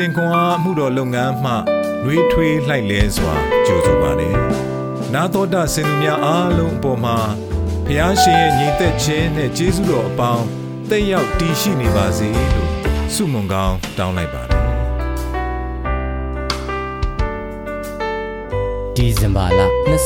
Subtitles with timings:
[0.00, 1.52] စဉ်ခွန်အားမှုတော်လုပ်ငန်းမှ
[2.04, 3.34] လွေးထွေးလိုက်လဲစွာ
[3.66, 4.36] ကြိုဆိုပါတယ်။
[5.14, 7.18] နာတော်တာစင်သူများအားလုံးအပေါ်မှာ
[7.86, 10.46] ဖျားရှင်ရဲ့ညီသက်ခြင်းနဲ့ကျေးဇူးတော်အပေါင်း
[10.90, 12.70] တက်ရောက်တည်ရှိနေပါစေလို့
[13.14, 14.62] ဆုမွန်ကောင်းတောင်းလိုက်ပါတယ်။
[18.96, 19.60] ဒီဇင်ဘာလ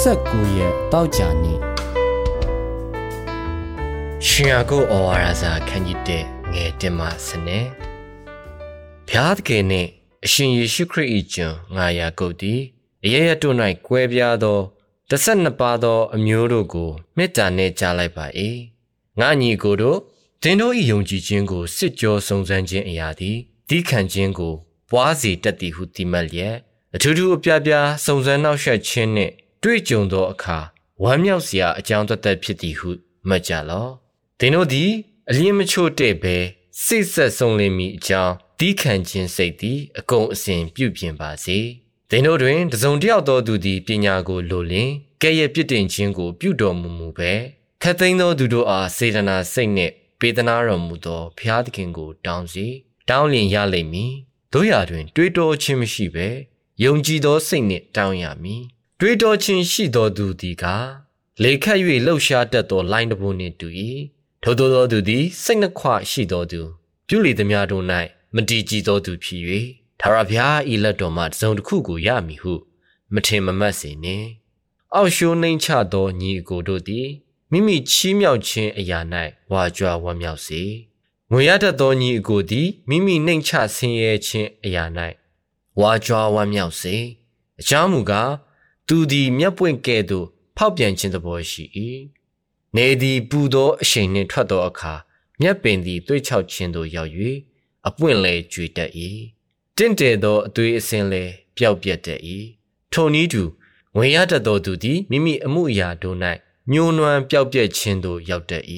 [0.05, 1.61] 29ရက်တောက်ကြနေ့
[4.29, 7.94] ရှင်ရကုဩဝါဒစာခန်းကြီး1ငယ်1မှ10
[9.09, 9.89] ဘုရားသခင်နှင့်
[10.25, 12.61] အရှင်ယေရှုခရစ်၏ကျွန်ငါယာကုပ်သည်
[13.05, 14.59] အရရတို့၌ကွဲပြားသော
[15.11, 18.27] 12ပါးသော အမျိုးတို့ကိုမေတ္တာနှင့်ကြားလိုက်ပါ၏
[19.21, 19.99] ငါညီကိုတို့
[20.43, 23.37] သင်တို့၏ယုံကြည်ခြင်းကိုစစ်ကြောစုံစမ်းခြင်းအရာသည်
[23.69, 24.55] ဒီခံခြင်းကို
[24.91, 26.57] ပွားစီတတ်သည်ဟုတိမှတ်လျက်
[26.95, 29.33] အထူးထူးအပြားပြားစုံစမ်းနောက်ဆက်ခြင်းနှင့်
[29.63, 30.59] တွေ့ကြုံသောအခါ
[31.03, 32.91] ဝမ်းမြောက်စရာအကြောင်းသက်သက်ဖြစ်သည်ဟု
[33.29, 33.87] မှတ်ကြလော
[34.39, 34.91] သင်တို့သည်
[35.29, 36.37] အလင်းမချို့တဲ့ဘဲ
[36.85, 41.59] စိတ်ဆက်ဆုံးလင်းမိအကြောင်း တီးခံခြင်းစိတ်သည်အကုန်အစင်ပြုပြင်ပါစေ
[42.11, 44.91] သင်တို့တွင်တစုံတစ်ယောက်သောသူသည်ပညာကိုလိုလင်
[45.23, 47.33] ကဲ့ရဲ့ပြစ်တင်ခြင်းကို ပြုတော်မူမူပဲ
[47.83, 52.67] ခတ်သိမ်းသောသူတို့အားစေတနာစိတ်နှင့်ပေးသနာတော်မူသောဖျားသခင်ကို တောင်းစီ
[53.09, 54.13] တောင်းလျင်ရလိမ့်မည်
[54.53, 56.29] တို့ရာတွင် တွေးတောခြင်းမရှိဘဲ
[56.85, 58.63] ယုံကြည်သောစိတ်နှင့်တောင်းရမည်
[59.01, 60.65] တွေးတောခြင်းရှိသောသူသည်က
[61.43, 63.69] လေခတ်၍လှုပ်ရှားတတ်သောလိုင်းတဘိုးနှင့်တူ၏
[64.43, 66.61] ထို့သောသောသူသည်စိတ်နှခွရှိသောသူ
[67.09, 67.85] ပြုလေသည်များတို့၌
[68.35, 69.43] မတည်ကြည်သောသူဖြစ်၍
[70.01, 72.55] ထာဝရဘုရားဤလက်တော်မှတစုံတစ်ခုကိုရမည်ဟု
[73.15, 74.29] မထင်မမှတ်စေနှင့်
[74.95, 77.09] အောက်ရှိုးနှိမ်ချသောညီအကိုတို့သည်
[77.51, 78.99] မိမိချီးမြှောက်ခြင်းအရာ၌
[79.53, 80.63] ဝါကြွားဝမ်းမြောက်စေ
[81.31, 84.85] ငွေရတတ်သောညီအကိုသည်မိမိနှိမ်ချဆင်းရဲခြင်းအရာ၌
[85.81, 86.97] ဝါကြွားဝမ်းမြောက်စေ
[87.61, 88.33] အကြောင်းမူကား
[88.89, 91.65] သူသည်မျက်ပွင့်ကဲ့သို့ဖောက်ပြန်ခြင်းသဘောရှိ၏
[92.77, 94.95] နေသည်ပူသောအရှိန်နှင့်ထွက်သောအခါ
[95.41, 97.13] မြက်ပင်သည်တွေးချောက်ခြင်းသို့ရောက်၍
[97.89, 98.91] အပွင့်လဲကြွေတတ်၏
[99.77, 101.25] တင့်တယ်သောအသွေးအစင်းလဲ
[101.57, 102.21] ပျောက်ပြတ်တတ်၏
[102.93, 103.43] ထိုနည်းတူ
[103.97, 106.17] ငွေရတတ်သောသူသည်မိမိအမှုအရာတို့၌
[106.73, 108.65] ညှိုးနွမ်းပျောက်ပြက်ခြင်းသို့ရောက်တတ်၏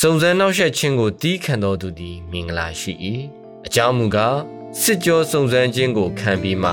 [0.00, 2.92] စုံစမ်းနှောက်ယှက်ခြင်းကိုတီးခံသောသူသည်မင်္ဂလာရှိ၏
[3.66, 4.38] အကြောင်းမူကား
[4.80, 6.70] စစ်ကြောစုံစမ်းခြင်းကိုခံပြီးမှ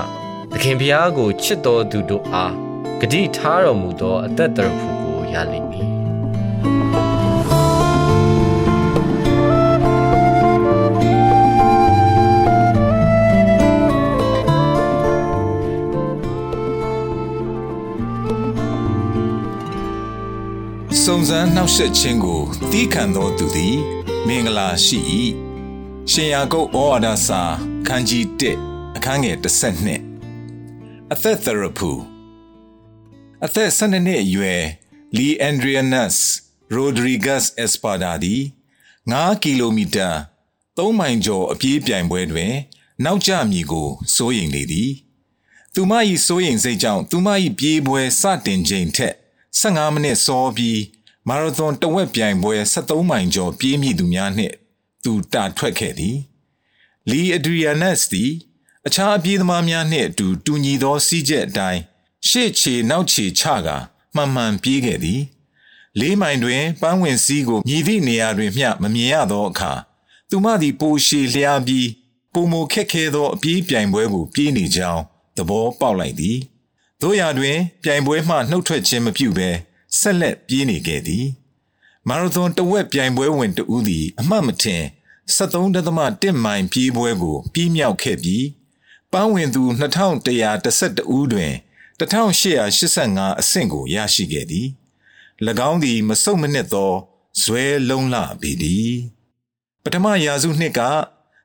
[0.50, 2.54] သခင်ဖျားကိုချစ်တော်သူတို့အား
[3.00, 5.91] ဂတိထားတော်မူသောအသက်တော်ဖူကိုရလိမ့်မည်
[21.00, 22.40] စုံစမ်းနှောက်ယှက်ခြင်းကို
[22.72, 23.76] တီးခံသောသူသည်
[24.26, 24.98] မင်္ဂလာရှိ၏
[26.10, 27.42] ရှင်ယာကုပ်ဩဝါဒစာ
[27.86, 28.24] ခန်းကြီး
[28.60, 31.90] 1အခန်းငယ်32အသက်သရဖူ
[33.44, 34.62] အသက်12နှစ်အရွယ်
[35.16, 36.24] လီအန်ဒရီယနက်စ်
[36.74, 38.36] ရိုဒရီဂက်စ်အက်စပါဒါဒီ
[38.90, 40.10] 9ကီလိုမီတာ
[40.76, 42.52] 3မိုင်ကျော်အပြေးပြိုင်ပွဲတွင်
[43.04, 44.90] နောက်ကျမည်ကိုစိုးရိမ်လေသည်
[45.74, 45.92] သူမ၏
[46.26, 47.28] စိုးရိမ်စိတ်ကြောင့်သူမ၏
[47.58, 49.14] ပြေးပွဲစတင်ချိန်ထက်
[49.60, 50.80] 15မိနစ်စောပြီး
[51.28, 54.54] မာရသွန်တဝက်ပြိုင်ပွဲ73မိုင်ကျော်ပြေးမိသူများနှင့်
[55.04, 56.16] သူတာထွက်ခဲ့သည်
[57.10, 58.30] လီအဒရီယာနက်စ်သည်
[58.86, 61.80] အခြားအပြေးသမားများနှင့်အတူတူညီသောစီးချက်အတိုင်း
[62.28, 63.76] ရှေ့ခြေနောက်ခြေချကာ
[64.14, 65.20] မှန်မှန်ပြေးခဲ့သည်
[66.00, 69.72] လေးမိုင်တွင်ပန်းဝင်စည်းကိုမြည်သည့်နေရာတွင်မျှမမြင်ရသောအခါ
[70.30, 71.88] သူမသည်ပိုရှည်လျားပြီး
[72.32, 75.02] ပုံမခက်ခဲသောအပြေးပြိုင်ပွဲကိုပြေးနေကြောင်း
[75.36, 76.38] သဘောပေါက်လိုက်သည်
[77.02, 79.48] တို့ရာတွင် ပြိုင်ပွဲမှနှုတ်ထွက်ခြင်းမပြုဘဲ
[79.98, 81.26] ဆက်လက်ပြေးနေခဲ့သည်
[82.08, 84.82] မာရသွန်တဝက်ပြိုင်ပွဲဝင်တဦးသည် အမှတ်မထင်
[85.36, 88.46] 73.1မိုင်ပြေးပွဲကို ပြီးမြောက်ခဲ့ပြီး
[89.12, 89.62] ပန်းဝင်သူ
[90.30, 91.52] 2112ဦးတွင်
[91.98, 94.68] 1885အဆင့်ကိုရရှိခဲ့သည်၎
[95.68, 96.92] င်းသည်မဆုတ်မနစ်သော
[97.42, 98.92] ဇွဲလုံးလပေသည်
[99.82, 100.80] ပထမရာစုနှစ်က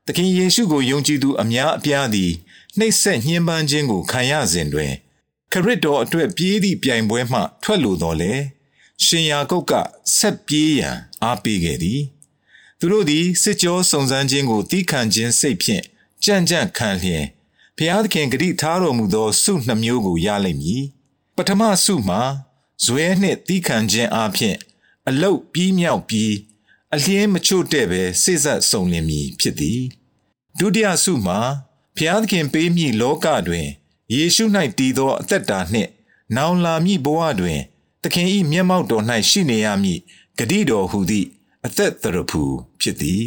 [0.06, 2.32] သခင်ယေရှုကိုယုံကြည်သူအများအပြားသည်
[2.78, 4.92] နှိပ်စက်ညှဉ်းပန်းခြင်းကိုခံရစဉ်တွင်
[5.52, 8.32] ခရစ်တော်အတွက်ပြေးသည့်ပြိုင်ပွဲမှထွက်လိုတော်လဲ
[9.04, 9.72] ရှင်ယာကုတ်က
[10.16, 12.00] ဆက်ပြေးရန်အားပေးခဲ့သည်
[12.78, 15.84] သူတို့သည်စစ်ကြောစုံစမ်းခြင်းကိုတီးခံခြင်းစိတ်ဖြင့်
[16.24, 17.24] ကြံ့ကြံ့ခံလျင်
[17.76, 20.82] ဘုရားသခင်ဂရိထားတော်မူသောဆုနှမျိုးကိုရလိမ့်မည်
[21.36, 22.20] ပထမဆုမှာ
[22.84, 24.56] ဇွဲနှင့်တီးခံခြင်းအပြင်
[25.08, 26.34] အလုတ်ပြီးမြောက်ပြီး
[26.94, 29.80] အလျင်းမချို့တဲ့ပဲစိစက်စုံလင်မည်ဖြစ်သည်
[30.58, 31.38] ဒုတိယဆုမှာ
[31.96, 33.68] ဘုရားသခင်ပေးမည့်လောကတွင်
[34.12, 34.44] ယေရှု၌
[34.78, 35.90] တည်သောအသက်တာနှင့်
[36.36, 37.60] နောင်လာမည့်ဘဝတွင်
[38.02, 40.00] သခင်၏မျက်မှောက်တော်၌ရှိနေရမည့်
[40.38, 41.28] ဂတိတော်ဟူသည့်
[41.66, 42.42] အသက်သရဖူ
[42.80, 43.26] ဖြစ်သည်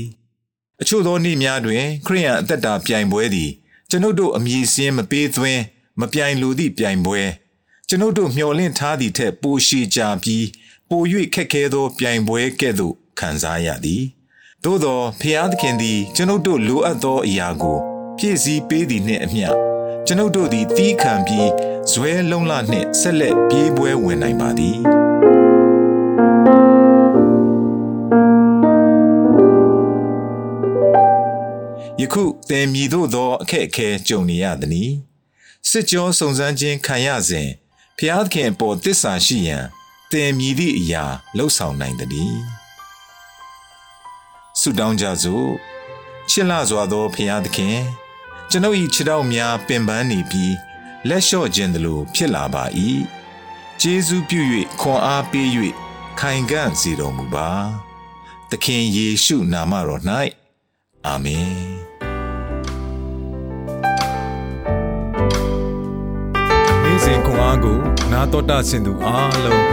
[0.82, 3.52] အချို့သောနေ့များတွင် ခရိယန်အသက်တာပြိုင်ပွဲသည်
[3.90, 5.62] ကျွန်ုပ်တို့အမည်စင်းမပေးသွင်း
[6.00, 7.22] မပြိုင်လိုသည့်ပြိုင်ပွဲ
[7.88, 10.46] ကျွန်ုပ်တို့မျှော်လင့်ထားသည့်ထက်ပိုရှိကြပြီး
[10.90, 11.02] ပို၍
[11.34, 14.04] ခက်ခဲသောပြိုင်ပွဲကဲ့သို့ခံစားရသည်
[14.64, 17.78] သို့သောဖျားသခင်သည် ကျွန်ုပ်တို့လိုအပ်သောအရာကို
[18.18, 19.71] ပြည့်စည်ပေးသည်နှင့်အမျှ
[20.08, 21.50] ကျွန်ုပ်တို့သည်တီးခံပြီး
[21.92, 24.78] ဇွဲလုံးလနှင့်ဆက်လက်ပြေးပွဲဝင်နိုင်ပါသည်
[32.02, 34.92] ယခုသင်မြည်သို့သောအခက်အခဲကြုံနေရသည်။
[35.70, 37.50] စစ်ကြောစုံစမ်းခြင်းခံရစဉ်
[37.98, 39.64] ဖျားသခင်အပေါ်တစ္ဆာရှိရန်
[40.12, 41.06] သင်မြည်သည့်အရာ
[41.38, 42.34] လှုပ်ဆောင်နိုင်သည်။
[44.60, 45.48] ဆုတောင်းကြစို့
[46.30, 47.78] ချစ်လာစွာသောဖျားသခင်
[48.54, 50.56] ကျွန်ုပ်၏ခြေထောက်များပင်ပန်းနေပြီး
[51.08, 52.64] လက်လျှော့ခြင်းသလိုဖြစ်လာပါ၏။
[53.82, 54.42] ကျေးဇူးပြု၍
[54.82, 55.48] ခွန်အားပေး၍
[56.20, 57.50] ခိုင်ခံ့စေတော်မူပါ။
[58.50, 60.04] သခင်ယေရှုနာမတော်၌
[61.06, 61.52] အာမင်။
[66.84, 67.80] နေ့စဉ်ခွန်အားကို
[68.12, 69.64] နာတော်တာဆင်သူအားလုံး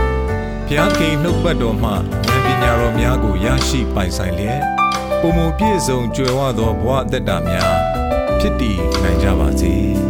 [0.66, 2.04] ဘုရားခင်နှုတ်ပတ်တော်မှဉာဏ်
[2.44, 4.62] ပညာတော်များကိုရရှိပိုင်ဆိုင်လျက်
[5.20, 7.87] ပုံမပြည့်စုံကြွယ်ဝသောဘဝအသက်တာများ
[8.40, 9.72] ဖြစ်တည်နိုင်ကြပါစေ။